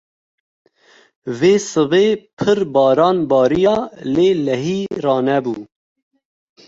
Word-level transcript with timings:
Vê 1.39 1.53
sibê 1.69 2.05
pir 2.37 2.59
baran 2.73 3.17
bariya 3.31 3.77
lê 4.13 4.29
lehî 4.45 4.81
ranebû. 5.03 5.55